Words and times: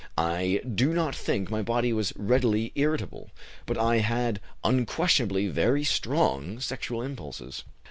I 0.17 0.61
do 0.67 0.93
not 0.95 1.13
think 1.15 1.51
my 1.51 1.61
body 1.61 1.93
was 1.93 2.11
readily 2.15 2.71
irritable, 2.73 3.29
but 3.67 3.77
I 3.77 3.97
had 3.97 4.39
unquestionably 4.63 5.47
very 5.47 5.83
strong 5.83 6.59
sexual 6.59 7.03
impulses. 7.03 7.63